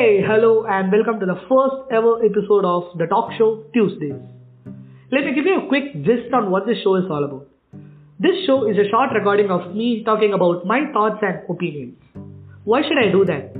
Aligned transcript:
Hey, 0.00 0.22
hello, 0.26 0.64
and 0.64 0.90
welcome 0.90 1.20
to 1.20 1.26
the 1.26 1.34
first 1.46 1.92
ever 1.92 2.24
episode 2.24 2.64
of 2.64 2.84
the 2.96 3.06
talk 3.06 3.32
show 3.36 3.64
Tuesdays. 3.74 4.14
Let 5.12 5.26
me 5.26 5.34
give 5.34 5.44
you 5.44 5.56
a 5.60 5.68
quick 5.68 5.92
gist 6.06 6.32
on 6.32 6.50
what 6.50 6.64
this 6.66 6.78
show 6.82 6.94
is 6.96 7.04
all 7.10 7.22
about. 7.22 7.48
This 8.18 8.46
show 8.46 8.66
is 8.66 8.78
a 8.78 8.88
short 8.88 9.10
recording 9.12 9.50
of 9.50 9.76
me 9.76 10.02
talking 10.02 10.32
about 10.32 10.64
my 10.64 10.90
thoughts 10.94 11.18
and 11.20 11.42
opinions. 11.50 11.98
Why 12.64 12.80
should 12.80 12.96
I 12.96 13.12
do 13.12 13.26
that? 13.26 13.52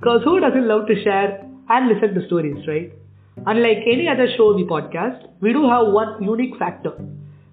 Because 0.00 0.22
who 0.24 0.40
doesn't 0.40 0.66
love 0.66 0.86
to 0.86 0.96
share 1.04 1.46
and 1.68 1.92
listen 1.92 2.14
to 2.14 2.26
stories, 2.26 2.66
right? 2.66 2.90
Unlike 3.44 3.84
any 3.92 4.08
other 4.08 4.28
show 4.34 4.54
we 4.54 4.64
podcast, 4.64 5.28
we 5.42 5.52
do 5.52 5.68
have 5.68 5.88
one 5.88 6.22
unique 6.22 6.56
factor, 6.58 6.96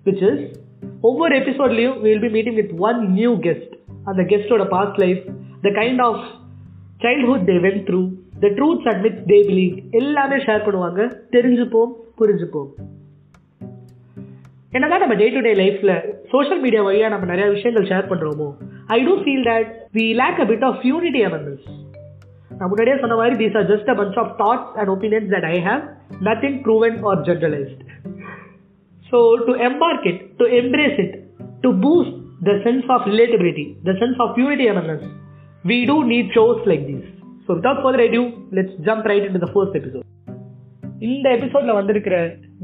which 0.03 0.23
is 0.31 0.55
over 1.03 1.27
episode 1.27 1.73
live 1.73 2.01
we 2.01 2.13
will 2.13 2.21
be 2.21 2.29
meeting 2.29 2.55
with 2.55 2.71
one 2.71 3.13
new 3.13 3.35
guest 3.43 3.67
and 4.07 4.17
the 4.17 4.23
guest 4.23 4.49
of 4.49 4.59
the 4.59 4.71
past 4.71 4.97
life, 4.97 5.27
the 5.61 5.75
kind 5.75 5.99
of 5.99 6.39
childhood 7.01 7.45
they 7.45 7.59
went 7.59 7.85
through, 7.85 8.17
the 8.43 8.51
truths 8.57 8.87
and 8.91 9.01
myths 9.05 9.25
they 9.31 9.39
believe 9.49 9.75
எல்லாமே 10.01 10.37
share 10.47 10.65
பண்ணுவாங்க. 10.67 11.01
தெரிஞ்சுப்போம் 11.35 11.91
புரிஞ்சுப்போம். 12.21 12.69
என்னதான் 14.77 15.01
நம்ம 15.03 15.15
day 15.21 15.27
to 15.35 15.39
day 15.45 15.51
லைஃப்ல 15.61 15.91
social 16.31 16.61
media 16.63 16.81
வழியா 16.87 17.07
நம்ம 17.13 17.27
நிறைய 17.33 17.47
விஷயங்கள் 17.53 17.87
ஷேர் 17.91 18.09
பண்றோமோ 18.09 18.47
I 18.95 18.97
do 19.07 19.13
feel 19.23 19.45
that 19.51 19.69
we 19.97 20.05
lack 20.19 20.41
a 20.43 20.47
bit 20.51 20.65
of 20.69 20.81
unity 20.89 21.21
among 21.29 21.45
us. 21.53 21.61
நான் 22.59 22.69
முன்னாடியே 22.71 22.95
சொன்ன 23.01 23.15
மாதிரி 23.19 23.35
these 23.41 23.55
are 23.59 23.67
just 23.71 23.89
a 23.93 23.95
bunch 23.99 24.17
of 24.21 24.31
thoughts 24.41 24.71
and 24.79 24.91
opinions 24.95 25.29
that 25.35 25.47
I 25.51 25.57
have 25.69 25.83
nothing 26.29 26.57
proven 26.65 26.97
or 27.09 27.21
generalised 27.29 27.81
so 29.11 29.19
to 29.47 29.53
embark 29.69 30.07
it 30.11 30.21
to 30.41 30.47
embrace 30.61 30.99
it 31.05 31.15
to 31.65 31.71
boost 31.85 32.15
the 32.49 32.55
sense 32.67 32.89
of 32.95 33.07
relatability 33.13 33.65
the 33.89 33.95
sense 34.03 34.19
of 34.25 34.37
unity 34.43 34.67
among 34.73 34.89
us 34.95 35.03
we 35.63 35.79
do 35.91 35.95
need 36.11 36.27
shows 36.37 36.59
like 36.71 36.85
so 37.49 37.53
so 37.53 37.61
further 37.61 37.79
further 37.83 38.01
ado 38.07 38.19
let's 38.57 38.73
jump 38.87 39.05
right 39.09 39.23
into 39.27 39.39
the 39.43 39.47
first 39.53 39.75
episode. 39.77 40.03
இந்த 41.07 41.27
எபிசோட்ல 41.37 41.71
வந்திருக்கிற 41.77 42.15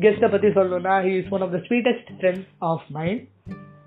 கெஸ்ட்டை 0.04 0.28
பத்தி 0.34 0.48
சொல்லணும்னா 0.58 0.96
he 1.06 1.14
is 1.20 1.30
one 1.36 1.44
of 1.46 1.54
the 1.56 1.60
sweetest 1.68 2.10
friends 2.18 2.46
of 2.70 2.84
mine 2.98 3.22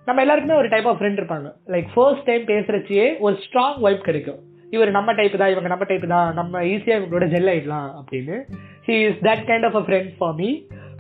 நம்ம 0.09 0.23
எல்லாருக்குமே 0.25 0.57
ஒரு 0.61 0.69
type 0.75 0.89
of 0.91 0.99
friend 1.01 1.19
இருப்பாங்க. 1.21 1.49
Like 1.75 1.89
first 1.95 2.27
time 2.31 2.45
பேசுறச்சியே 2.51 3.07
ஒரு 3.27 3.37
ஸ்ட்ராங் 3.45 3.79
வைப் 3.87 4.03
கிடைக்கும். 4.09 4.41
இவர் 4.75 4.91
நம்ம 4.99 5.15
டைப் 5.19 5.39
தான் 5.43 5.53
இவங்க 5.55 5.69
நம்ம 5.75 5.87
டைப் 5.91 6.07
தான் 6.15 6.29
நம்ம 6.35 6.63
ஈஸியாக 6.73 6.99
இவங்களோட 7.01 7.29
ஜெல் 7.35 7.51
ஆயிடலாம் 7.53 7.89
அப்படின்னு. 8.01 8.39
He 8.89 8.97
is 9.09 9.21
that 9.29 9.45
kind 9.51 9.67
of 9.69 9.79
a 9.81 9.85
friend 9.89 10.13
for 10.21 10.37
me 10.41 10.49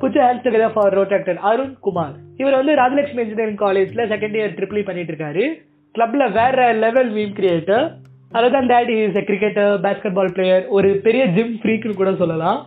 புச்ச 0.03 0.17
hands 0.27 0.45
together 0.49 0.75
for 0.77 0.97
Rotaractor 0.99 1.41
Arun 1.53 1.77
Kumar 1.87 2.15
இவர் 2.43 2.59
வந்து 2.61 2.75
ராஜலட்சுமி 2.83 3.25
இன்ஜினியரிங் 3.27 3.63
காலேஜ்ல 3.65 4.05
செகண்ட் 4.15 4.39
இயர் 4.41 4.55
ட்ரிபிள் 4.59 4.89
பண்ணிட்டு 4.91 5.15
இருக்காரு. 5.15 5.47
கிளப்ல 5.95 6.33
வேற 6.41 6.73
level 6.85 7.11
meme 7.17 7.35
creator 7.41 7.87
other 8.33 8.55
than 8.55 8.71
that 8.73 8.91
is 8.95 9.19
a 9.21 9.25
cricketer 9.29 9.71
basketball 10.19 10.35
player 10.37 10.65
ஒரு 10.77 10.89
பெரிய 11.07 11.23
ஜிம் 11.37 11.55
ஃப்ரீக்னு 11.63 11.95
கூட 12.01 12.11
சொல்லலாம். 12.23 12.59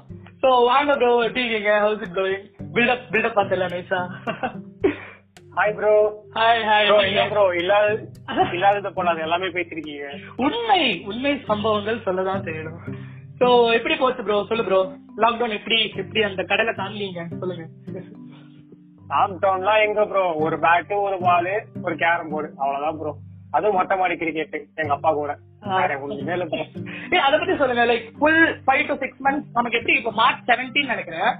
ஸோ 0.43 0.49
வாங்க 0.69 0.91
ப்ரோ 1.01 1.11
எப்படி 1.25 1.43
இருக்கீங்க? 1.43 1.73
How's 1.85 2.03
it 2.05 2.15
going 2.19 2.45
buildup 2.75 3.05
buildup 3.13 3.37
பார்த்தல 3.37 3.67
நைஸா 3.73 3.99
hi 5.57 5.73
bro 5.77 5.93
hi 6.37 6.61
hi 6.69 6.87
bro 6.89 6.99
இல்ல 7.09 7.23
ப்ரோ 7.33 7.45
இல்லாத 7.61 7.87
இல்லாதது 8.57 8.91
போலாது 8.97 9.25
எல்லாமே 9.27 9.47
பேசிருக்கீங்க 9.57 10.05
உண்மை 10.45 10.81
உண்மை 11.11 11.33
சம்பவங்கள் 11.51 12.03
சொல்லதான் 12.05 12.45
செய்யணும். 12.47 12.79
சோ 13.39 13.47
எப்படி 13.77 13.95
போச்சு 14.01 14.23
ப்ரோ 14.27 14.37
சொல்லு 14.49 14.65
ப்ரோ 14.67 14.81
லாக்டவுன் 15.23 15.57
எப்படி 15.59 15.77
எப்படி 16.03 16.21
அந்த 16.29 16.41
கடலை 16.51 16.73
தாண்டிங்க? 16.81 17.21
சொல்லுங்க. 17.41 17.65
லாக்டவுன்லாம் 19.13 19.83
எங்க 19.87 20.01
ப்ரோ 20.11 20.23
ஒரு 20.45 20.57
பேட்டு 20.65 20.95
ஒரு 21.07 21.17
பால் 21.27 21.53
ஒரு 21.85 21.95
கேரம் 22.03 22.31
போர்டு 22.33 22.49
அவ்வளவுதான் 22.61 22.99
ப்ரோ 23.01 23.13
அதுவும் 23.55 23.77
மொட்டை 23.77 23.95
மாடி 24.01 24.15
கிரிக்கெட் 24.21 24.55
எங்க 24.81 24.93
அப்பா 24.97 25.11
கூட. 25.19 25.31
அத 27.25 27.33
பத்தி 27.39 27.55
சொல்லுங்க 27.61 27.85
like 27.91 28.05
full 28.19 28.43
five 28.67 28.83
to 28.89 28.95
six 29.03 29.21
months 29.25 29.49
நமக்கு 29.57 29.79
எப்படி 29.79 29.95
இப்போ 30.01 30.13
மார்ச் 30.21 30.45
செவன்டீன் 30.51 30.91
நினைக்கிறேன். 30.93 31.31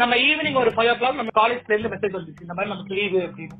நம்ம 0.00 0.16
ஈவினிங் 0.28 0.58
ஒரு 0.62 0.70
ஃபைவ் 0.76 0.90
ஓ 0.92 0.96
கிளாக் 1.00 1.20
நம்ம 1.20 1.34
காலேஜ்ல 1.40 1.74
இருந்து 1.74 1.92
மெசேஜ் 1.94 2.16
வந்துச்சு. 2.18 2.44
இந்த 2.46 2.54
மாதிரி 2.56 2.72
நமக்கு 2.74 2.96
லீவு 2.98 3.20
அப்படின்னு. 3.26 3.58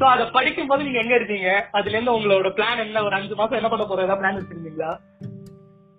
சோ 0.00 0.04
அத 0.14 0.24
படிக்கும் 0.36 0.70
போது 0.70 0.84
நீங்க 0.86 1.00
எங்க 1.02 1.14
இருக்கீங்க? 1.18 1.50
அதுல 1.78 1.96
இருந்து 1.96 2.14
உங்களோட 2.16 2.50
பிளான் 2.58 2.82
என்ன? 2.84 3.02
ஒரு 3.06 3.14
அஞ்சு 3.18 3.34
மாசம் 3.40 3.58
என்ன 3.60 3.70
பண்ண 3.70 3.86
ஏதாவது 4.06 4.20
பிளான் 4.22 4.38
வச்சிருந்தீங்களா 4.40 4.92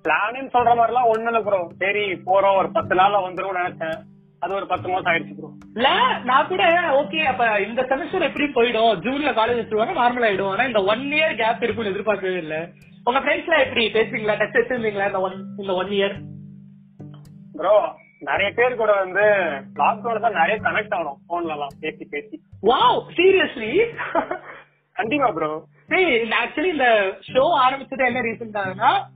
பிளான்னு 0.05 0.51
சொல்ற 0.53 0.71
மாதிரி 0.77 0.91
எல்லாம் 0.91 1.09
ஒண்ணு 1.13 1.41
ப்ரோ 1.47 1.59
சரி 1.81 2.03
போறோம். 2.27 2.57
ஒரு 2.61 2.69
பத்து 2.77 2.93
நாள்ல 2.99 3.17
வந்துரும் 3.25 3.59
நினைச்சேன். 3.59 3.99
அது 4.41 4.53
ஒரு 4.55 4.65
பத்து 4.67 4.87
மாசம் 4.89 5.09
ஆயிடுச்சு 5.11 5.35
ப்ரோ 5.37 5.49
இல்ல 5.75 5.89
நான் 6.23 6.47
கூட 6.47 6.63
ஓகே 6.99 7.19
அப்ப 7.31 7.43
இந்த 7.65 7.81
செமஸ்டர் 7.89 8.27
எப்படி 8.27 8.45
போயிடும்? 8.55 8.93
ஜூன்ல 9.03 9.31
காலேஜ் 9.31 9.59
வச்சிருவாங்க 9.59 9.95
நார்மல் 9.97 10.25
ஆயிடும். 10.27 10.51
ஆனா 10.51 10.63
இந்த 10.63 10.81
ஒன் 10.91 11.03
இயர் 11.11 11.39
கேப் 11.41 11.63
இருக்கும்னு 11.63 11.91
எதிர்பார்க்கவே 11.91 12.37
இல்ல. 12.37 12.55
உங்க 13.05 13.19
ஃப்ரெண்ட்ஸ் 13.19 13.47
எல்லாம் 13.47 13.65
எப்படி 13.65 13.83
பேசுவீங்களா? 13.93 14.37
டச் 14.39 14.57
வச்சிருந்தீங்களா 14.57 15.09
இந்த 15.11 15.21
ஒன் 15.21 15.37
இந்த 15.57 15.73
ஒன் 15.73 15.91
இயர் 15.97 16.15
ப்ரோ 17.55 17.75
நிறைய 18.21 18.49
பேர் 18.51 18.75
கூட 18.75 18.91
வந்து 18.99 19.23
லாக்டவுன்ல 19.79 20.23
தான் 20.25 20.39
நிறைய 20.39 20.57
கனெக்ட் 20.65 20.95
ஆகணும் 20.97 21.21
போன்ல 21.29 21.55
எல்லாம் 21.55 21.75
பேசி 21.79 22.03
பேசி. 22.05 22.35
வாவ் 22.63 22.99
சீரியஸ்லி 23.17 23.71
கண்டிப்பா 25.01 25.29
ப்ரோ 25.35 25.51
ஆக்சுவலி 26.39 26.69
இந்த 26.73 26.87
ஷோ 27.27 27.43
ஆரம்பிச்சது 27.61 28.03
என்ன 28.07 28.21
ரீசன் 28.25 28.51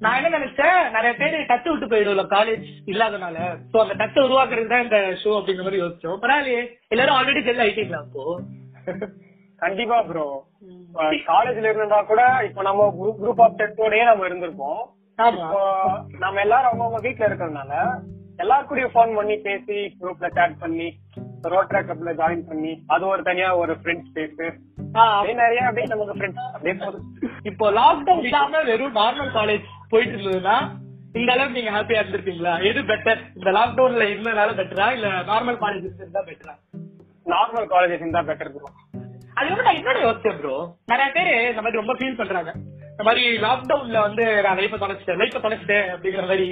நான் 0.04 0.18
என்ன 0.20 0.32
நினைச்சேன் 0.38 0.80
நிறைய 0.96 1.12
பேர் 1.20 1.36
டச் 1.52 1.70
விட்டு 1.70 1.88
போயிடும்ல 1.92 2.24
காலேஜ் 2.34 2.64
இல்லாதனால. 2.92 3.38
சோ 3.72 3.78
அந்த 3.84 3.96
டச் 4.02 4.18
உருவாக்குறது 4.24 4.72
தான் 4.74 4.86
இந்த 4.86 5.00
ஷோ 5.22 5.32
அப்படிங்கிற 5.38 5.66
மாதிரி 5.68 5.82
யோசிச்சோம். 5.84 6.18
பரவாயில்லையே 6.24 6.64
எல்லாரும் 6.94 7.18
ஆல்ரெடி 7.18 7.44
ஜெல் 7.48 7.64
ஆயிட்டீங்களா 7.66 8.02
அப்போ 8.04 8.26
கண்டிப்பா 9.62 9.98
ப்ரோ 10.08 10.26
காலேஜ்ல 11.30 11.70
இருந்தா 11.72 12.00
கூட 12.10 12.22
இப்ப 12.48 12.64
நம்ம 12.64 12.88
குரூப் 13.20 13.42
ஆஃப் 13.46 13.56
டெஸ்டோடயே 13.60 14.04
நம்ம 14.06 14.28
இப்போ 14.30 14.70
நம்ம 16.20 16.42
எல்லாரும் 16.44 16.70
அவங்கவுங்க 16.70 17.00
வீட்ல 17.06 17.28
இருக்கிறதுனால 17.28 17.74
எல்லாரும் 18.40 18.70
கூடயும் 18.70 18.94
ஃபோன் 18.94 19.16
பண்ணி 19.18 19.36
பேசி 19.46 19.78
குரூப்ல 20.00 20.30
சேட் 20.36 20.62
பண்ணி 20.64 20.88
ரோட்ரா 21.54 21.82
கிளப்ல 21.82 22.14
ஜாயின் 22.20 22.48
பண்ணி 22.50 22.74
அது 22.94 23.06
ஒரு 23.14 23.24
தனியா 23.30 23.50
ஒரு 23.62 23.76
ஃப்ரெண்ட்ஸ் 23.80 24.12
அப்படியே 24.26 24.52
நிறைய 25.40 25.62
அப்படியே 25.68 25.88
நமக்கு 25.88 26.18
ஃப்ரெண்ட்ஸ் 26.18 26.48
அப்படியே 26.54 26.76
போகுது 26.76 27.00
இப்போ 27.44 27.66
லாக்டவுன் 27.72 28.24
இல்லாம 28.24 28.62
வெறும் 28.64 28.98
நார்மல் 29.00 29.32
காலேஜ் 29.32 29.68
போயிட்டு 29.90 30.16
இருந்ததுன்னா 30.16 30.58
இந்த 31.16 31.32
அளவுக்கு 31.34 31.58
நீங்க 31.60 31.72
ஹாப்பியா 31.76 32.00
இருந்திருப்பீங்களா? 32.02 32.54
எது 32.70 32.80
பெட்டர் 32.90 33.20
இந்த 33.38 33.50
லாக்டவுன்ல 33.58 34.06
இருந்தனால 34.12 34.56
பெட்டரா 34.58 34.88
இல்ல 34.96 35.10
நார்மல் 35.30 35.60
காலேஜ் 35.62 35.86
இருந்தா 36.00 36.24
பெட்டரா 36.30 36.56
நார்மல் 37.26 37.68
காலேஜஸ் 37.70 38.04
இருந்தா 38.04 38.24
பெட்டர் 38.30 38.52
ப்ரோ 38.56 38.70
அது 39.38 39.48
வந்து 39.52 39.66
நான் 39.68 39.78
இன்னொரு 39.78 40.02
யோசிச்சேன் 40.04 40.40
ப்ரோ 40.40 40.56
நிறைய 40.92 41.08
பேரு 41.12 41.32
இந்த 41.52 41.62
மாதிரி 41.62 41.80
ரொம்ப 41.80 41.94
ஃபீல் 41.94 42.20
பண்றாங்க. 42.20 42.52
இந்த 42.92 43.04
மாதிரி 43.04 43.24
லாக்டவுன்ல 43.46 44.02
வந்து 44.06 44.26
நான் 44.44 44.60
லைஃப 44.60 44.78
தொலைச்சிட்டேன் 44.84 45.20
லைஃப 45.22 45.40
தொலைச்சிட்டேன் 45.40 45.88
அப்படிங்கிற 45.94 46.26
மாதிரி 46.30 46.48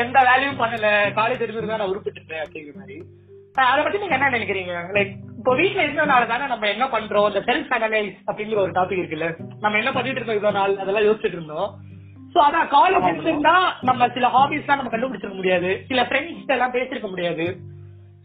எந்த 0.00 0.18
வேலையும் 0.28 0.60
பண்ணல. 0.62 0.86
காலேஜ் 1.18 1.44
இருந்திருந்தா 1.44 1.76
நான் 1.76 1.92
உருப்பிட்டுட்டேன் 1.92 2.42
அப்படிங்கிற 2.44 2.74
மாதிரி. 2.80 2.96
அதை 3.66 3.80
பத்தி 3.84 3.98
நீங்க 3.98 4.16
என்ன 4.18 4.30
நினைக்கிறீங்க? 4.30 4.74
லைக் 4.96 5.12
இப்போ 5.42 5.54
வீட்ல 5.54 5.84
இருந்தனால 5.86 6.26
தானே 6.26 6.46
நம்ம 6.46 6.68
என்ன 6.68 6.84
பண்றோம்? 6.86 7.24
இந்த 7.28 7.40
செல்ஃப் 7.46 7.70
அனலைஸ் 7.76 8.12
அப்படிங்கிற 8.26 8.58
ஒரு 8.64 8.70
டாபிக் 8.70 9.00
இருக்குல்ல. 9.00 9.28
நம்ம 9.60 9.78
என்ன 9.78 9.92
பண்ணிட்டு 9.92 10.18
இருக்கோம் 10.18 10.36
இவ்வளவு 10.36 10.58
நாள்? 10.58 10.78
அதெல்லாம் 10.78 11.04
யோசிச்சுட்டு 11.04 11.38
இருந்தோம். 11.38 11.70
சோ 12.34 12.38
அதான் 12.48 12.68
காலேஜ் 12.74 13.06
இருந்திருந்தா 13.08 13.54
நம்ம 13.80 14.08
சில 14.08 14.28
ஹாபிஸ் 14.28 14.62
எல்லாம் 14.64 14.80
நம்ம 14.80 14.92
கண்டுபிடிச்சிருக்க 14.92 15.34
முடியாது. 15.34 15.84
சில 15.88 16.02
ஃப்ரெண்ட்ஸ் 16.02 16.46
எல்லாம் 16.46 16.72
பேசிருக்க 16.72 17.08
முடியாது. 17.08 17.46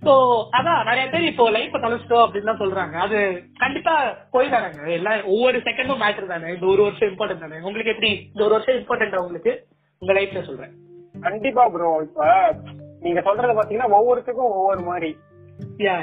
சோ 0.06 0.14
அதான் 0.52 0.84
நிறைய 0.84 1.10
பேர் 1.10 1.22
இப்போ 1.22 1.50
லைஃப் 1.50 1.76
தொலைச்சிட்டோம் 1.76 2.24
அப்படின்னு 2.26 2.50
தான் 2.52 2.62
சொல்றாங்க. 2.64 2.94
அது 2.94 3.46
கண்டிப்பா 3.58 3.96
போய் 4.32 4.50
தானங்க 4.50 4.92
எல்லாம் 4.92 5.24
ஒவ்வொரு 5.24 5.58
செகண்டும் 5.58 6.04
மேட்டர் 6.06 6.34
தானே. 6.34 6.54
இந்த 6.54 6.66
ஒரு 6.66 6.82
வருஷம் 6.82 7.10
இம்பார்ட்டன்ட் 7.10 7.46
தானே. 7.46 7.60
உங்களுக்கு 7.62 7.92
எப்படி? 7.92 8.12
இந்த 8.34 8.44
ஒரு 8.44 8.54
வருஷம் 8.58 8.76
இம்பார்ட்டன்ட் 8.76 9.16
உங்களுக்கு? 9.16 9.66
உங்க 10.00 10.14
லைஃப்ல 10.14 10.44
சொல்றேன். 10.46 10.76
கண்டிப்பா 11.22 11.70
ப்ரோ 11.70 12.02
இப்ப 12.02 12.54
நீங்க 13.00 13.22
சொல்றது 13.22 13.62
பாத்தீங்கன்னா 13.62 13.96
ஒவ்வொருத்துக்கும் 14.00 14.54
ஒவ்வொரு 14.60 14.82
மாதிரி. 14.82 15.18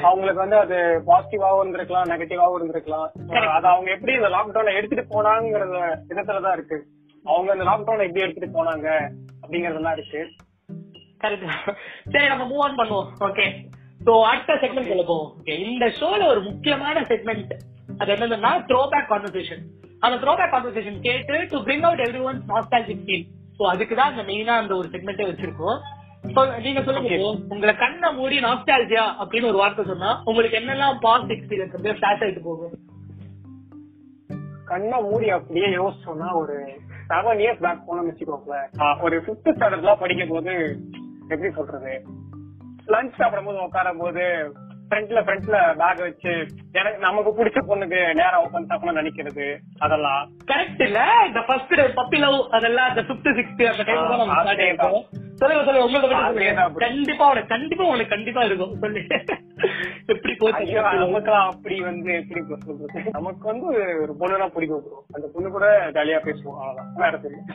அவங்களுக்கு 0.07 0.43
வந்து 0.43 0.57
அது 0.63 0.77
பாசிட்டிவாவும் 1.07 1.61
இருந்திருக்கலாம் 1.63 2.09
நெகட்டிவாவும் 2.11 2.57
இருந்திருக்கலாம். 2.57 3.07
அது 3.55 3.67
அவங்க 3.73 3.89
எப்படி 3.95 4.13
இந்த 4.19 4.29
லாக்டவுன்ல 4.35 4.75
எடுத்துட்டு 4.79 5.05
போனாங்கிறத 5.13 5.77
விதத்துலதான் 6.09 6.57
இருக்கு. 6.57 6.77
அவங்க 7.25 7.55
இந்த 7.55 7.65
லாக்டவுன்ல 7.69 8.07
எப்படி 8.07 8.25
எடுத்துட்டு 8.25 8.57
போனாங்க 8.57 8.87
அப்படிங்கறதெல்லாம் 9.41 9.97
இருக்கு 9.99 10.21
சரி 12.13 12.27
நம்ம 12.31 12.45
மூவ் 12.51 12.63
ஆன் 12.65 12.79
பண்ணுவோம். 12.79 13.07
ஓகே 13.27 13.45
சோ 14.05 14.13
அடுத்த 14.31 14.53
செக்மெண்ட் 14.63 15.07
போவோம். 15.09 15.29
ஓகே 15.39 15.53
இந்த 15.67 15.85
ஷோல 15.99 16.21
ஒரு 16.31 16.41
முக்கியமான 16.49 17.01
செக்மெண்ட் 17.11 17.53
அது 18.01 18.09
என்னதுன்னா 18.15 18.51
த்ரோ 18.69 18.81
பேக் 18.93 19.09
கான்வர்சேஷன் 19.11 19.63
அந்த 20.05 20.15
த்ரோ 20.23 20.33
பேக் 20.39 20.53
கான்வர்சேஷன் 20.55 20.97
கேட்டு 21.07 21.37
to 21.51 21.59
bring 21.67 21.85
out 21.89 22.03
everyone 22.29 22.39
nostalgic 22.51 23.03
feel 23.07 23.25
so 23.59 23.63
அதுக்கு 23.73 23.95
தான் 23.95 24.11
அந்த 24.13 24.23
மெயினா 24.31 24.55
அந்த 24.61 24.73
ஒரு 24.75 24.87
செக்மெண்ட்டே 24.93 25.27
வச்சிருக்கோம். 25.29 25.77
நீங்க 26.61 26.81
சொல்லுங்க. 26.81 27.37
உங்களை 27.49 27.75
கண்ணை 27.75 28.13
மூடி 28.13 28.39
நாஸ்டாலஜியா 28.39 29.03
அப்படின்னு 29.19 29.47
ஒரு 29.47 29.57
வார்த்தை 29.57 29.85
சொன்னா 29.85 30.21
உங்களுக்கு 30.25 30.57
என்னெல்லாம் 30.57 30.97
பாஸ்ட் 30.99 31.31
எக்ஸ்பீரியன்ஸ் 31.31 31.71
வந்து 31.71 31.91
ஃபிளாஷ் 31.91 32.23
ஆயிட்டு 32.23 32.41
போகும். 32.43 32.71
கண்ணை 34.65 35.01
மூடி 35.01 35.29
அப்படியே 35.29 35.65
யோசிச்சோம்னா 35.65 36.33
ஒரு 36.33 36.79
செவன் 37.09 37.37
இயர்ஸ் 37.37 37.59
பேக் 37.59 37.83
போனோம்னு 37.87 38.11
வச்சுக்கோங்களேன். 38.11 39.01
ஒரு 39.01 39.21
பிப்த் 39.21 39.47
ஸ்டாண்டர்ட்லாம் 39.47 39.99
படிக்கும் 39.99 40.29
போது 40.29 40.79
எப்படி 41.29 41.53
சொல்றது? 41.53 42.05
லஞ்ச் 42.87 43.13
சாப்பிடும் 43.17 43.45
போது 43.45 43.57
உட்காரும் 43.57 43.97
போது 43.97 44.53
ஃப்ரண்ட்ல 44.89 45.19
ஃப்ரண்ட்ல 45.19 45.75
பேக் 45.77 45.99
வச்சு 45.99 46.47
எனக்கு 46.71 46.99
நமக்கு 46.99 47.45
பிடிச்ச 47.45 47.63
பொண்ணுக்கு 47.67 48.13
நேரம் 48.13 48.43
ஓபன் 48.43 48.65
சாப்பிடணும் 48.65 49.05
நினைக்கிறது 49.05 49.57
அதெல்லாம். 49.79 50.29
கரெக்ட் 50.45 50.81
இல்ல. 50.81 51.23
இந்த 51.27 51.41
ஃபர்ஸ்ட் 51.41 51.73
பப்பி 51.73 52.17
லவ் 52.17 52.47
அதெல்லாம் 52.51 52.89
அந்த 52.89 53.01
பிப்த் 53.01 53.35
சிக்ஸ்த் 53.37 54.27
அந்த 54.27 54.53
டைம் 54.53 55.23
தான் 55.39 55.51
நம்ம 55.51 55.61
ஆ, 55.61 55.63
ஸ்டார்ட் 55.63 55.65
அதேதான். 55.65 55.65
ஆயிருக்கோம் 55.65 55.65
சொல்லுங்க 55.65 55.65
சொல்லுங்க 55.65 55.85
உங்களை 55.85 56.01
பத்தி 56.01 56.17
சொல்லுங்க. 56.17 56.41
அதேதான் 56.41 56.71
bro. 56.73 56.81
கண்டிப்பா 56.85 57.25
உனக்கு 57.31 57.51
கண்டிப்பா 57.53 57.85
உனக்கு 57.93 58.13
கண்டிப்பா 58.15 58.41
இருக்கும். 58.43 58.73
சொல்லு. 58.79 59.01
எப்படி 60.13 60.33
போச்சு 60.39 60.73
நமக்கெல்லாம் 61.03 61.49
அப்படி 61.51 61.79
வந்து 61.81 62.11
எப்படி 62.21 62.41
சொல்றது? 62.65 63.11
நமக்கு 63.11 63.45
வந்து 63.51 63.67
ஒரு 64.03 64.13
பொண்ணுனா 64.19 64.47
பிடிக்கும் 64.55 64.85
அந்த 65.13 65.27
பொண்ணு 65.35 65.49
கூட 65.49 65.67
ஜாலியா 65.97 66.19
பேசுவோம். 66.27 66.57
அவ்வளவுதான். 66.61 66.91
வேற 66.95 67.17
தெரியும் 67.17 67.47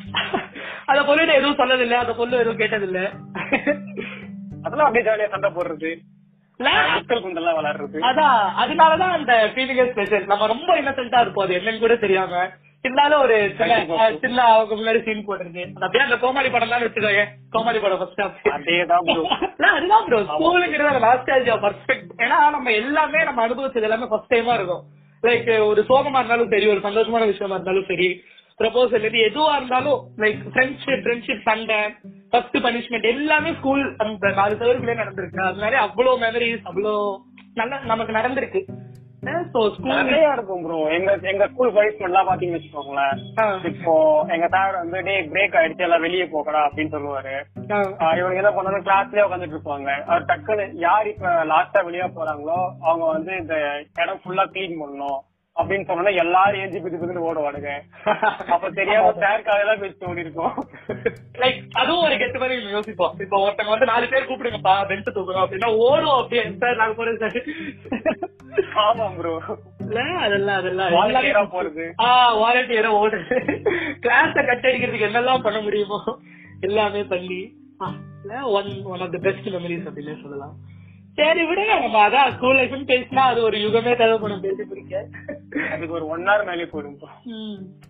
அந்த 0.86 1.04
பொண்ணு 1.08 1.38
எதுவும் 1.40 1.60
சொன்னதில்லை 1.62 1.98
அந்த 2.04 2.14
பொண்ணு 2.14 2.42
எதுவும் 2.44 2.58
கேட்டதில்லை. 2.58 3.04
அதெல்லாம் 4.64 4.86
அப்படியே 4.86 5.06
ஜாலியா 5.10 5.30
சண்டை 5.30 5.50
போடுறது. 5.50 5.92
அதனாலதான் 8.62 9.14
அந்த 9.18 9.52
ஃபீலிங்கே 9.54 9.90
ஸ்பெஷல் 9.92 10.26
நம்ம 10.26 10.46
ரொம்ப 10.46 10.80
இன்னசென்ட்டா 10.80 11.20
இருப்போம். 11.20 11.46
அது 11.46 11.54
என்னன்னு 11.54 11.78
கூட 11.78 11.96
தெரியாம. 11.96 12.42
இருந்தாலும் 12.84 13.22
ஒரு 13.24 13.36
சின்ன 14.22 14.38
அவங்க 14.50 14.74
முன்னாடி 14.76 15.00
சீன் 15.06 15.24
அது 15.32 15.62
அப்படியே 15.84 16.04
அந்த 16.04 16.16
கோமாளி 16.22 16.48
படம் 16.54 16.72
தான் 16.72 16.82
வச்சுக்கோங்க. 16.84 17.24
கோமாளி 17.54 17.78
படம் 17.82 18.00
ஃபர்ஸ்ட் 18.00 18.22
ஹாஃப் 18.22 18.48
அதேதான் 18.54 19.04
ப்ரோ 19.08 19.22
அதுதான் 19.76 20.04
ப்ரோ 20.06 20.18
ஸ்கூலுங்கிறது 20.30 20.90
அந்த 20.92 21.02
நாஸ்டாலஜியா 21.06 21.56
பர்ஃபெக்ட் 21.64 22.10
ஏன்னா 22.24 22.38
நம்ம 22.56 22.72
எல்லாமே 22.82 23.20
நம்ம 23.28 23.42
அனுபவிச்சது 23.46 23.88
எல்லாமே 23.88 24.08
ஃபர்ஸ்ட் 24.12 24.34
டைமா 24.34 24.54
இருக்கும். 24.58 24.82
லைக் 25.22 25.50
ஒரு 25.68 25.80
சோகமா 25.90 26.20
இருந்தாலும் 26.20 26.52
சரி 26.54 26.68
ஒரு 26.74 26.80
சந்தோஷமான 26.86 27.26
விஷயமா 27.32 27.56
இருந்தாலும் 27.56 27.88
சரி 27.90 28.08
ப்ரப்போசல் 28.60 29.06
இது 29.08 29.18
எதுவா 29.28 29.52
இருந்தாலும் 29.58 30.00
லைக் 30.22 30.40
ஃப்ரெண்ட்ஷிப் 30.48 31.02
ஃப்ரெண்ட்ஷிப் 31.04 31.46
சண்டை 31.48 31.80
ஃபர்ஸ்ட் 32.32 32.58
பனிஷ்மெண்ட் 32.66 33.10
எல்லாமே 33.12 33.52
ஸ்கூல் 33.58 33.84
அந்த 34.02 34.30
நாலு 34.40 34.54
சவருக்குள்ளே 34.60 35.00
நடந்திருக்கு. 35.02 35.40
அதனால 35.48 35.78
அவ்வளவு 35.86 36.22
மெமரிஸ் 36.24 36.66
அவ்வளோ 36.70 36.94
நல்லா 37.56 37.78
நமக்கு 37.92 38.18
நடந்திருக்கு. 38.18 38.62
நிறைய 39.22 40.34
இருக்கும் 40.34 40.62
ப்ரோ 40.64 40.76
எங்க 40.96 41.10
எங்க 41.30 41.46
ஸ்கூல் 41.50 41.72
பனிஷ்மெண்ட் 41.76 42.10
எல்லாம் 42.10 42.28
பாத்தீங்கன்னு 42.28 42.58
வச்சுக்கோங்களேன் 42.58 43.18
இப்போ 43.70 43.94
எங்க 44.34 44.46
சார் 44.54 44.78
வந்து 44.80 45.00
டே 45.08 45.14
பிரேக் 45.32 45.56
ஆயிடுச்சு 45.60 45.86
எல்லாம் 45.86 46.04
வெளியே 46.06 46.26
போகடா 46.34 46.60
அப்படின்னு 46.66 46.94
சொல்லுவாரு. 46.96 47.34
இவங்க 48.20 48.40
என்ன 48.42 48.52
பண்ணாலும் 48.56 48.86
கிளாஸ்லயே 48.88 49.26
உட்காந்துட்டு 49.26 49.56
இருப்பாங்க. 49.56 49.90
அவர் 50.10 50.28
டக்குன்னு 50.30 50.66
யார் 50.86 51.10
இப்ப 51.12 51.34
லாஸ்டா 51.52 51.82
வெளியே 51.88 52.08
போறாங்களோ 52.18 52.58
அவங்க 52.88 53.04
வந்து 53.16 53.34
இந்த 53.42 53.56
இடம் 54.04 54.22
ஃபுல்லா 54.24 54.46
கிளீன் 54.54 54.80
பண்ணணும். 54.82 55.20
அப்படின்னு 55.56 55.86
சொன்னா 55.88 56.12
எல்லாரும் 56.22 56.60
ஏஞ்சி 56.62 56.78
பிது 56.82 56.98
பிதுன்னு 57.00 57.24
ஓடுவானுங்க. 57.28 57.70
அப்ப 58.54 58.68
தெரியாம 58.78 59.10
சாருக்காக 59.22 59.64
தான் 59.68 59.80
பேசி 59.82 60.06
ஓடி 60.10 60.24
இருக்கோம் 60.24 60.54
லைக் 61.42 61.58
அதுவும் 61.80 62.04
ஒரு 62.06 62.16
கெட்ட 62.20 62.38
மாதிரி 62.42 62.74
யோசிப்போம். 62.76 63.14
இப்போ 63.24 63.36
ஒருத்தங்க 63.44 63.74
வந்து 63.74 63.90
நாலு 63.92 64.06
பேர் 64.12 64.28
கூப்பிடுங்கப்பா 64.28 64.74
பெஞ்ச் 64.90 65.10
தூக்குறோம் 65.16 65.44
அப்படின்னா 65.44 65.70
ஓடும் 65.88 66.16
அப்படியே. 66.18 66.44
சார் 66.62 66.80
நாங்க 66.82 66.96
போறேன் 67.00 67.20
சார். 67.24 67.38
ஆமா 68.84 69.06
ப்ரோ 69.18 69.34
இல்ல 69.84 70.00
அதெல்லாம் 70.24 70.58
அதெல்லாம் 70.58 71.54
போறது. 71.56 71.84
ஆஹ் 72.06 72.34
வாலண்டியரா 72.42 72.92
ஓடுறது 73.02 73.36
கிளாஸ 74.04 74.34
கட் 74.50 74.66
அடிக்கிறதுக்கு 74.68 75.08
என்னெல்லாம் 75.10 75.46
பண்ண 75.46 75.60
முடியுமோ 75.66 76.00
எல்லாமே 76.68 77.02
பண்ணி. 77.14 77.40
One 78.58 78.70
one 78.92 79.02
of 79.04 79.14
the 79.14 79.20
best 79.26 79.48
memories 79.54 79.86
அப்படின்னு 79.88 80.22
சொல்லலாம். 80.24 80.54
சரி 81.18 81.42
விடுங்க 81.46 81.72
நம்ம 81.82 82.00
அதான் 82.06 82.32
ஸ்கூல் 82.34 82.58
லைஃப்னு 82.58 82.90
பேசினா 82.90 83.22
அது 83.30 83.40
ஒரு 83.46 83.56
யுகமே 83.64 83.92
தேவைப்படும். 84.00 84.42
பேசி 84.44 84.62
பிடிக்க 84.70 84.94
அதுக்கு 85.70 85.94
ஒரு 85.94 86.06
ஒன் 86.06 86.26
ஹவர் 86.26 86.44
மேலே 86.44 86.64
போயிடும். 86.64 86.98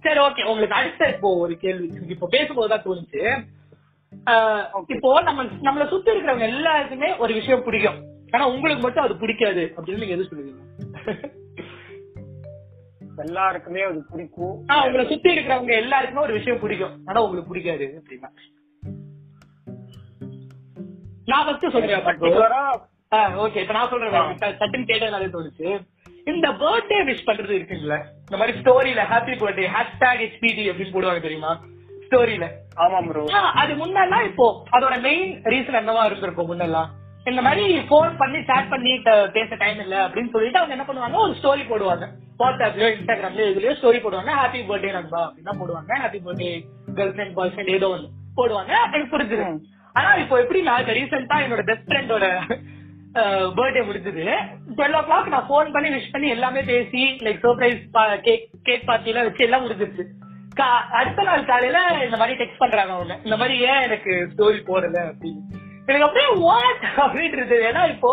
சரி 0.05 0.21
ஓகே 0.21 0.43
உங்களுக்கு 0.45 0.75
அடுத்த 0.75 1.09
இப்போ 1.09 1.31
ஒரு 1.39 1.57
கேள்வி 1.57 1.87
இப்போ 2.09 2.29
பேசும்போது 2.29 2.69
தான் 2.69 2.85
தோணுச்சு. 2.85 3.23
ஆஹ், 4.27 4.63
இப்போ 4.89 5.09
நம்ம 5.23 5.41
நம்மள 5.63 5.89
சுத்தி 5.89 6.11
இருக்கிறவங்க 6.11 6.49
எல்லாருக்குமே 6.53 7.17
ஒரு 7.17 7.33
விஷயம் 7.35 7.63
பிடிக்கும். 7.63 7.99
ஆனா 8.31 8.45
உங்களுக்கு 8.49 8.83
மட்டும் 8.83 9.05
அது 9.05 9.15
பிடிக்காது 9.17 9.65
அப்படின்னு 9.77 10.03
நீங்க 10.03 10.17
எது 10.17 10.29
சொல்லுவீங்க? 10.29 10.63
எல்லாருக்குமே 13.25 13.83
அது 13.83 14.01
பிடிக்கும். 14.11 14.55
ஆ, 14.71 14.87
உங்களை 14.87 15.05
சுத்தி 15.07 15.29
இருக்கிறவங்க 15.31 15.73
எல்லாருக்குமே 15.77 16.23
ஒரு 16.23 16.33
விஷயம் 16.33 16.61
பிடிக்கும். 16.61 16.95
ஆனா 17.07 17.23
உங்களுக்கு 17.23 17.51
பிடிக்காது 17.51 17.87
அப்படின்னா. 17.99 18.31
நான் 21.27 21.45
ஃபர்ஸ்ட் 21.47 21.73
சொல்றேன் 21.73 22.07
ஓகே 23.43 23.61
இப்ப 23.61 23.73
நான் 23.73 23.91
சொல்றேன் 23.91 24.15
டக்குன்னு 24.55 24.89
கேட்டதுனாலே 24.89 25.29
தோணுச்சு. 25.31 25.67
இந்த 26.27 26.47
பர்த்டே 26.63 26.99
விஷ் 27.09 27.27
பண்றது 27.27 27.53
இருக்குங்களா 27.59 27.99
இந்த 28.27 28.37
மாதிரி 28.37 28.55
ஸ்டோரியில 28.61 29.03
ஹாப்பி 29.13 29.35
பர்த்டே 29.43 29.67
ஹேஷ்டாக் 29.77 30.23
ஹெச்பிடி 30.25 30.65
அப்படின்னு 30.71 30.95
போடுவாங்க 30.97 31.23
தெரியுமா? 31.27 31.53
ஸ்டோரியில 32.07 32.47
ஆமா 32.85 33.01
ப்ரோ 33.09 33.23
அது 33.63 33.73
முன்னெல்லாம் 33.83 34.25
இப்போ 34.31 34.47
அதோட 34.77 35.01
மெயின் 35.01 35.31
ரீசன் 35.53 35.79
என்னவா 35.81 36.05
இருந்திருக்கும் 36.09 36.51
முன்னெல்லாம்? 36.51 36.89
இந்த 37.27 37.41
மாதிரி 37.47 37.65
போன் 37.91 38.15
பண்ணி 38.21 38.39
சேட் 38.51 38.71
பண்ணி 38.73 38.93
பேச 39.37 39.57
டைம் 39.63 39.81
இல்ல 39.85 39.97
அப்படின்னு 40.07 40.33
சொல்லிட்டு 40.35 40.61
அவங்க 40.61 40.75
என்ன 40.77 40.87
பண்ணுவாங்க? 40.89 41.17
ஒரு 41.25 41.35
ஸ்டோரி 41.41 41.65
போடுவாங்க. 41.73 42.05
வாட்ஸ்அப்லயோ 42.41 42.89
இன்ஸ்டாகிராம்லயோ 42.95 43.49
இதுலயோ 43.53 43.75
ஸ்டோரி 43.81 43.99
போடுவாங்க. 44.05 44.31
ஹாப்பி 44.41 44.61
பர்த்டே 44.71 44.93
நண்பா 44.97 45.21
அப்படின்னா 45.27 45.55
போடுவாங்க. 45.61 45.91
ஹாப்பி 46.03 46.21
பர்த்டே 46.27 46.51
கேர்ள் 46.97 47.13
ஃபிரெண்ட் 47.15 47.37
பாய் 47.39 47.53
ஃபிரெண்ட் 47.55 47.75
ஏதோ 47.79 47.91
ஒன்று 47.97 48.09
போடுவாங்க. 48.39 48.73
எனக்கு 48.87 49.13
புரிஞ்சுது. 49.17 49.47
ஆனா 49.97 50.11
இப்போ 50.23 50.35
எப்படி 50.43 50.61
நான் 50.69 50.93
ரீசெண்டா 50.99 51.39
என்னோட 51.45 51.63
பெஸ்ட் 51.71 51.89
ஃப்ரெண்டோட 51.91 52.27
பர்த்டே 53.59 53.83
முடிஞ்சது. 53.89 54.25
டுவெல் 54.77 54.97
ஓ 54.99 55.01
கிளாக் 55.11 55.31
நான் 55.35 55.47
ஃபோன் 55.51 55.73
பண்ணி 55.75 55.89
விஷ் 55.95 56.13
பண்ணி 56.15 56.29
எல்லாமே 56.37 56.61
பேசி 56.73 57.03
like 57.27 57.41
surprise 57.45 58.19
cake 58.27 58.45
cake 58.69 58.89
party 58.91 59.11
எல்லாம் 59.13 59.29
வச்சு 59.29 59.47
எல்லாம் 59.47 59.65
முடிஞ்சிருச்சு. 59.67 60.07
அடுத்த 60.99 61.23
நாள் 61.29 61.49
காலையில 61.51 61.79
இந்த 62.05 62.17
மாதிரி 62.21 62.39
டெக்ஸ்ட் 62.41 62.63
பண்றாங்க 62.63 62.93
அவங்க. 62.97 63.15
இந்த 63.25 63.37
மாதிரி 63.41 63.55
ஏன் 63.71 63.85
எனக்கு 63.89 64.13
ஸ்டோரி 64.33 64.61
போடல 64.69 64.99
அப்படின்னு. 65.11 65.43
எனக்கு 65.87 66.07
அப்படியே 66.07 66.31
வாட் 66.47 66.85
அப்படின்னு 67.05 67.37
இருந்தது. 67.39 67.65
ஏன்னா 67.71 67.83
இப்போ 67.95 68.13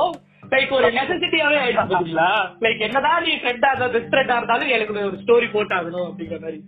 லைக் 0.51 0.75
ஒரு 0.79 0.89
நெசசிட்டியாவே 0.97 1.57
ஆயிடுச்சு. 1.63 1.79
பாத்தீங்களா 1.79 2.29
லைக் 2.65 2.83
என்னதான் 2.88 3.23
நீ 3.23 3.33
ஃப்ரெண்டா 3.41 3.71
இருந்தா 3.71 3.89
பெஸ்ட் 3.95 4.13
ஃப்ரெண்டா 4.13 4.38
இருந்தாலும் 4.39 4.73
எனக்கு 4.75 4.93
ஒரு 5.09 5.19
ஸ்டோரி 5.23 5.50
போட்டாகணும் 5.55 6.07
அப்படிங்கிற 6.09 6.39
மாதிரி. 6.45 6.59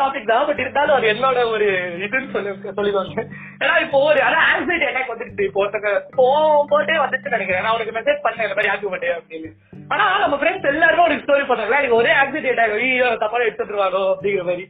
டாபிக் 0.00 0.30
தான் 0.30 0.46
பட் 0.48 0.60
இருந்தாலும் 0.64 0.96
அது 0.96 1.06
என்னோட 1.12 1.38
ஒரு 1.52 1.68
இதுன்னு 2.06 2.32
சொல்லி 2.34 2.50
சொல்லிடுவாங்க. 2.78 3.22
ஏன்னா 3.62 3.74
இப்போ 3.84 3.98
ஒரு 4.10 4.20
அதான் 4.26 4.46
ஆன்சைட்டி 4.52 4.88
அட்டாக் 4.88 5.12
வந்துட்டு 5.12 5.46
இப்போ 5.48 5.62
ஒருத்தங்க 5.62 5.90
போட்டே 6.72 6.96
வந்துச்சு 7.04 7.34
நினைக்கிறேன். 7.36 7.64
நான் 7.64 7.76
உனக்கு 7.76 7.96
மெசேஜ் 7.98 8.24
பண்ணேன் 8.26 8.46
இந்த 8.46 8.90
மாதிரி 8.90 9.10
அப்படின்னு. 9.18 9.50
ஆனா 9.94 10.04
நம்ம 10.18 10.36
ஃப்ரெண்ட்ஸ் 10.36 10.70
எல்லாருமே 10.72 11.06
ஒரு 11.08 11.16
ஸ்டோரி 11.22 11.46
பண்ணாங்களா 11.50 11.80
எனக்கு 11.80 12.00
ஒரே 12.02 12.12
ஆன்சைட்டி 12.22 12.52
அட்டாக் 12.52 12.76
ஐயோ 12.80 13.08
தப்பா 13.24 13.40
எடுத்துருவாரோ 13.46 14.02
அப்படிங்கிற 14.12 14.44
மாதிரி. 14.50 14.66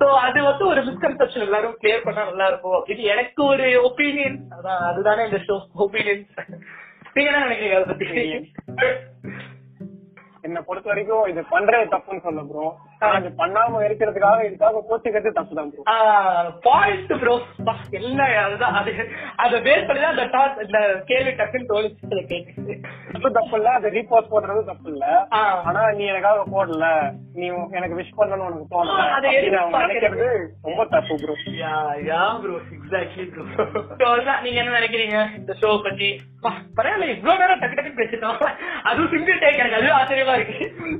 சோ 0.00 0.06
அது 0.26 0.38
வந்து 0.42 0.64
ஒரு 0.66 0.80
மிஸ்கன்செப்ஷன் 0.86 1.46
எல்லாரும் 1.46 1.76
கிளியர் 1.82 2.06
பண்ணா 2.06 2.24
நல்லா 2.24 2.46
இருக்கும் 2.46 2.76
அப்படின்னு 2.78 3.04
எனக்கு 3.14 3.40
ஒரு 3.44 3.66
ஒப்பீனியன் 3.88 4.38
அதான் 4.56 4.82
அதுதானே 4.90 5.24
இந்த 5.24 5.40
ஷோ 5.48 5.56
ஒப்பீனியன்ஸ் 5.86 6.32
நீங்க 7.14 7.30
என்ன 7.30 7.44
நினைக்கிறீங்க 7.46 7.76
அதை 7.76 7.86
பத்தி? 7.90 8.06
என்ன 10.48 10.60
பொறுத்த 10.62 10.88
வரைக்கும் 10.88 11.26
இது 11.26 11.40
பண்றது 11.50 11.92
தப்புன்னு 11.94 12.22
சொல்ல 12.22 12.42
ப்ரோ 12.42 12.66
அது 13.00 13.28
பண்ணாம 13.40 13.80
இருக்கிறதுக்காக 13.86 14.46
இதுக்காக 14.46 14.80
கோச்சிக்கிறது 14.88 15.30
தப்பு 15.36 15.58
தான் 15.58 15.72
பாயிண்ட் 16.64 17.12
ப்ரோ 17.20 17.34
என்ன 17.98 18.26
அதுதான் 18.44 18.76
அது 18.80 18.92
அத 19.44 19.60
பேஸ் 19.66 19.86
பண்ணி 19.88 20.02
தான் 20.02 20.14
அந்த 20.14 20.24
டாட் 20.34 20.62
இந்த 20.64 20.78
கேள்வி 21.10 21.32
டக்குன்னு 21.40 21.70
தோணுச்சு 21.70 22.76
தப்பு 23.12 23.30
தப்பு 23.38 23.56
இல்ல 23.58 23.68
அது 23.78 23.92
ரீபோஸ்ட் 23.96 24.32
போடுறது 24.32 24.62
தப்பு 24.70 24.88
இல்ல. 24.92 25.04
ஆனா 25.68 25.80
நீ 25.98 26.04
எனக்காக 26.12 26.42
போடல. 26.54 26.86
நீ 27.36 27.46
எனக்கு 27.78 27.98
விஷ் 27.98 28.18
பண்ணணும்னு 28.18 28.46
உனக்கு 28.48 28.72
தோணல. 28.74 29.04
நினைக்கிறது 29.76 30.26
ரொம்ப 30.66 30.84
தப்பு 30.94 31.14
bro 31.22 31.36
yeah 31.60 32.20
bro 32.42 32.56
exactly 32.76 33.26
bro 33.94 34.10
நீங்க 34.44 34.58
என்ன 34.62 34.76
நினைக்கிறீங்க? 34.78 35.18
இந்த 35.40 35.52
ஷோ 35.62 35.70
பத்தி? 35.86 36.10
பரவாயில்ல 36.76 37.06
இவ்வளவு 37.12 37.40
நேரம் 37.42 37.60
டக்கு 37.62 37.76
டக்குன்னு 37.76 38.00
பேசிட்டோம். 38.00 38.42
அதுவும் 38.88 39.10
சிங்கிள் 39.14 39.40
டேக் 39.42 39.60
எனக்கு 39.62 39.78
அதுவும் 39.78 39.96
ஆச்சரியமா 39.98 40.34
இருக்கு. 40.38 40.58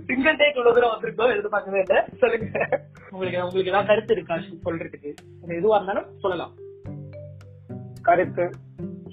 சிங்கிள் 0.09 0.39
டேக் 0.41 0.57
இவ்வளவு 0.57 0.77
தூரம் 0.79 0.95
வந்திருக்கோம் 0.95 1.35
எது 1.37 1.55
பார்க்கவே 1.55 1.83
இல்லை 1.89 2.01
சொல்லுங்க. 2.21 2.49
உங்களுக்கு 3.11 3.39
உங்களுக்கு 3.43 3.71
ஏதாவது 3.71 3.87
கருத்து 3.87 4.13
இருக்கா 4.13 4.35
சொல்றதுக்கு? 4.65 5.11
எதுவா 5.59 5.77
இருந்தாலும் 5.77 6.09
சொல்லலாம். 6.21 6.53
கருத்து. 8.03 8.45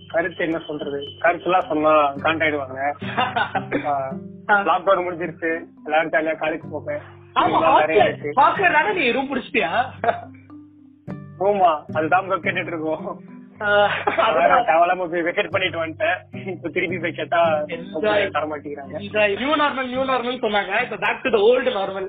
கருத்து 0.07 0.41
என்ன 0.43 0.59
சொல்றது? 0.59 0.99
கருத்து 1.19 1.43
எல்லாம் 1.43 1.67
சொன்னா 1.67 1.93
காண்டாயிடுவாங்க 2.23 2.79
லாக்டவுன் 4.67 5.05
முடிஞ்சிருச்சு. 5.07 5.51
எல்லாரும் 5.85 6.11
ஜாலியா 6.11 6.35
காலேஜ் 6.43 6.73
போப்பேன் 6.73 7.03
ஆமா 7.35 7.61
ரூம் 9.13 9.29
பிடிச்சிட்டியா? 9.31 9.71
ரூமா 11.39 11.71
அதுதான் 11.93 12.29
கேட்டுட்டு 12.43 12.71
இருக்கோம். 12.73 13.07
போய் 15.11 15.25
வெக்கெட் 15.27 15.51
பண்ணிட்டு 15.53 15.77
வந்துட்டேன். 15.81 16.17
இப்ப 16.53 16.69
திருப்பி 16.75 16.97
போய் 17.03 17.17
கேட்டா. 17.19 17.41
தர 18.35 18.43
மாட்டேங்கிறாங்க 18.51 18.95
நியூ 19.41 19.51
நார்மல் 19.61 19.89
நியூ 19.91 20.03
நார்மல் 20.11 20.41
சொன்னாங்க. 20.45 20.81
இப்ப 20.85 20.97
back 21.03 21.23
to 21.25 21.31
the 21.35 21.39
old 21.49 21.71
normal 21.79 22.07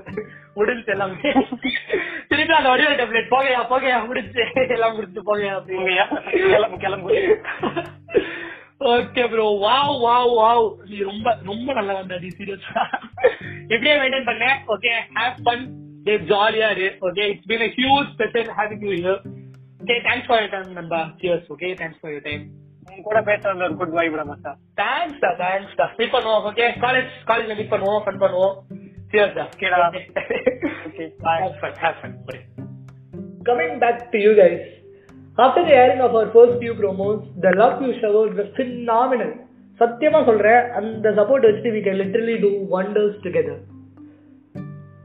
முடிஞ்சு 0.57 0.91
எல்லாமே. 0.95 1.31
திருப்பி 2.29 2.53
அந்த 2.59 2.69
வடிவல் 2.73 2.99
டேப்லெட் 3.01 3.31
போகையா 3.35 3.61
போகையா 3.71 3.97
முடிச்சு 4.07 4.43
எல்லாம் 4.77 4.95
முடிச்சு 4.95 5.21
போகையா 5.29 5.55
உங்கயா? 5.79 6.05
கிளம்பு, 6.53 6.77
கிளம்பு. 6.77 7.11
Okay 8.93 9.23
bro 9.29 9.45
wow 9.65 9.95
wow 10.05 10.31
wow 10.39 10.65
நீ 10.89 10.97
ரொம்ப 11.11 11.27
ரொம்ப 11.45 11.73
நல்லா 11.73 11.93
வந்த 11.99 12.19
நீ 12.23 12.29
சீரியஸ் 12.37 12.67
எப்படியே 13.73 13.95
மெயின்டைன் 14.01 14.29
பண்ண? 14.31 14.45
ஓகே 14.75 14.91
ஹேவ் 15.17 15.39
ஃபன் 15.45 15.65
ஜாலியா 16.31 16.67
இரு. 16.75 16.89
Okay 17.07 17.23
it's 17.31 17.47
been 17.49 17.65
a 17.67 17.71
huge 17.77 18.07
special 18.13 18.51
having 18.59 18.83
you 18.85 18.91
here 18.97 19.21
Okay 19.86 19.96
thanks 20.08 20.28
for 20.28 20.42
your 20.42 20.52
time 20.56 20.76
நண்பா 20.80 21.00
cheers 21.20 21.48
okay 21.54 21.70
thanks 21.80 22.00
for 22.02 22.12
your 22.14 22.26
time 22.28 22.44
உங்க 22.86 23.02
கூட 23.08 23.18
பேசுறதுல 23.28 23.66
ஒரு 23.68 23.76
குட் 23.80 23.96
வைப் 23.98 24.16
மச்சா 24.30 24.52
தேங்க்ஸ் 24.82 25.20
டா 25.24 25.30
தேங்க்ஸ் 25.42 25.76
டா 25.80 25.86
மீட் 26.00 26.14
பண்ணுவோம் 26.16 26.46
ஓகே 26.50 26.66
காலேஜ் 26.84 27.12
காலேஜ்ல 27.30 27.56
மீட் 27.60 27.72
பண்ணுவோம் 27.74 28.02
ஃபன் 28.06 28.22
பண்ணுவோம் 28.24 28.54
சியர்ஸ் 29.12 29.34
டா 29.38 29.44
Okay 29.46 29.70
டா. 29.74 29.88
Okay. 29.88 30.04
Okay 30.88 31.06
bye 31.24 31.42
Have 31.44 31.56
fun, 31.62 31.74
have 31.84 31.96
fun. 32.02 32.12
Bye. 32.28 32.42
Coming 33.48 33.74
back 33.84 33.98
to 34.12 34.18
you 34.26 34.32
guys. 34.40 34.62
After 35.38 35.62
the 35.68 35.74
airing 35.74 36.00
of 36.06 36.14
our 36.14 36.28
first 36.34 36.54
few 36.62 36.74
promos, 36.74 37.20
the 37.44 37.52
love 37.60 37.76
you 37.84 37.92
showered 38.00 38.34
was 38.40 38.48
phenomenal. 38.58 39.30
சத்தியமா 39.80 40.18
சொல்றேன் 40.28 40.64
அந்த 40.78 41.12
support 41.18 41.46
வச்சுட்டு 41.48 41.70
we 41.76 41.82
can 41.86 41.96
literally 42.02 42.34
do 42.38 42.50
wonders 42.74 43.14
together. 43.26 43.56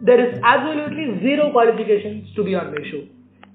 There 0.01 0.21
is 0.25 0.33
absolutely 0.45 1.05
zero 1.23 1.45
qualifications 1.51 2.25
to 2.35 2.43
be 2.43 2.53
on 2.61 2.67
my 2.75 2.83
show. 2.89 3.03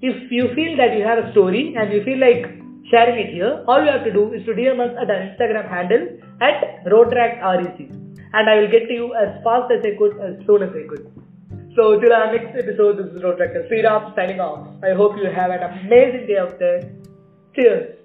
if 0.00 0.30
you 0.30 0.54
feel 0.54 0.76
that 0.76 0.96
you 0.96 1.02
have 1.02 1.18
a 1.18 1.32
story 1.32 1.74
and 1.76 1.92
you 1.92 2.04
feel 2.04 2.20
like 2.20 2.46
sharing 2.88 3.18
it 3.18 3.32
here, 3.34 3.64
all 3.66 3.82
you 3.82 3.90
have 3.90 4.04
to 4.04 4.12
do 4.12 4.32
is 4.32 4.46
to 4.46 4.52
DM 4.52 4.78
us 4.78 4.94
at 4.94 5.10
our 5.10 5.20
Instagram 5.26 5.68
handle 5.68 6.06
at 6.40 6.84
RoadTrackREC. 6.86 7.90
And 8.32 8.48
I 8.48 8.60
will 8.60 8.70
get 8.70 8.86
to 8.86 8.94
you 8.94 9.14
as 9.14 9.42
fast 9.42 9.72
as 9.72 9.82
I 9.84 9.98
could, 9.98 10.14
as 10.20 10.38
soon 10.46 10.62
as 10.62 10.70
I 10.70 10.86
could. 10.86 11.10
So 11.74 11.98
till 11.98 12.12
our 12.12 12.30
next 12.32 12.56
episode, 12.56 12.98
this 12.98 13.12
is 13.12 13.24
Road 13.24 13.38
Tractor 13.38 13.66
Sriram 13.68 14.14
signing 14.14 14.38
off. 14.38 14.68
I 14.84 14.94
hope 14.94 15.16
you 15.16 15.26
have 15.30 15.50
an 15.50 15.64
amazing 15.64 16.28
day 16.28 16.38
out 16.38 16.60
there. 16.60 16.92
Cheers. 17.56 17.98